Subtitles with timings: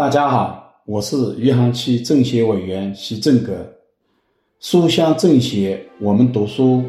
[0.00, 3.52] 大家好，我是余杭区政协委员徐正阁。
[4.58, 6.82] 书香政协，我们读书。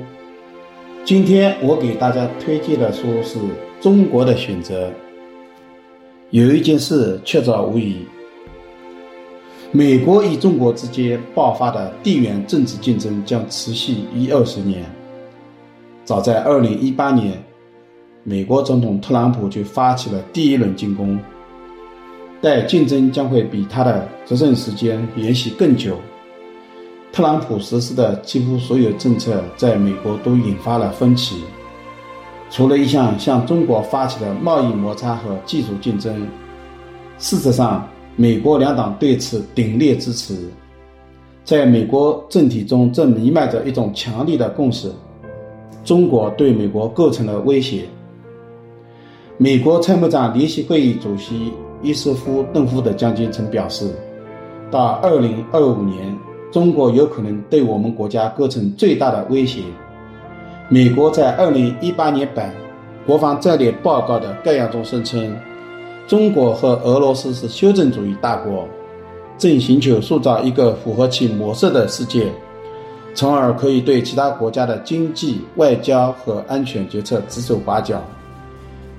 [1.04, 3.38] 今天我给大家推荐的书是
[3.82, 4.88] 《中国的选择》。
[6.30, 7.98] 有一件事确凿无疑：
[9.74, 14.86] 美国与中国之间爆发的地缘政治竞争将持续一二十年。
[16.06, 17.44] 早在二零一八年，
[18.24, 21.20] 美国总统特朗普就发起了第一轮进攻。
[22.42, 25.98] 但竞争将会比他的执政时间延续更久。
[27.14, 31.44] 特朗普实施的几乎所有政策在美国都引发了分歧，
[32.50, 36.28] 除了一项向中国发起的贸易摩擦和技术竞争，
[37.20, 40.50] 事实上，美国两党对此鼎力支持。
[41.44, 44.92] 在美国政体中，正弥漫着一种强烈的共识：
[45.84, 47.86] 中国对美国构成了威胁。
[49.44, 51.52] 美国参谋长联席会议主席。
[51.82, 53.92] 伊斯夫邓夫的将军曾表示，
[54.70, 56.16] 到二零二五年，
[56.52, 59.64] 中国有可能对我们国家构成最大的威胁。
[60.70, 62.54] 美国在二零一八年版
[63.04, 65.36] 国防战略报告的概要中声称，
[66.06, 68.68] 中国和俄罗斯是修正主义大国，
[69.40, 72.32] 正寻求塑造一个符合其模式的世界，
[73.16, 78.00] 从而可以对其他国家的经济、外交和安全决策指手画脚。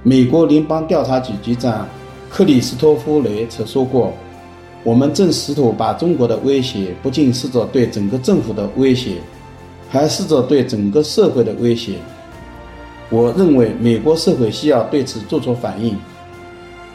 [0.05, 1.87] 美国联邦调查局局长。
[2.29, 4.11] 克里斯托夫雷曾说过
[4.83, 9.17] ：“我们正试图把中国的威胁不仅视作对整个政府的威胁，
[9.91, 11.99] 还视作对整个社会的威胁。”
[13.11, 15.95] 我认为美国社会需要对此做出反应。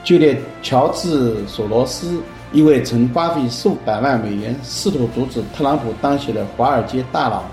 [0.04, 2.20] 就连乔治·索罗斯，
[2.52, 7.44] 一位曾花费数百万美元试图阻止特朗普当选的华尔街大佬，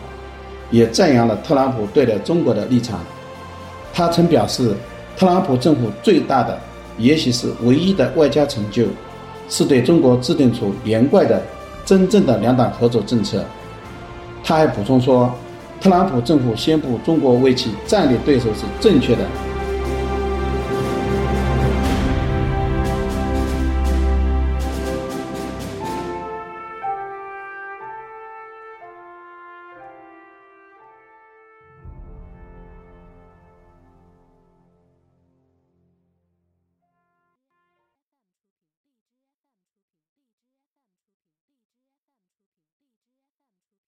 [0.70, 2.98] 也赞扬了特朗普对待中国的立场。
[3.92, 4.74] 他曾表示
[5.16, 6.58] ：“特朗普政府最大的。”
[6.96, 8.84] 也许是唯一的外交成就，
[9.48, 11.42] 是对中国制定出连贯的、
[11.84, 13.44] 真正的两党合作政策。
[14.44, 15.34] 他还补充说，
[15.80, 19.22] 特朗普政府宣布中国为其战略对手是正确的。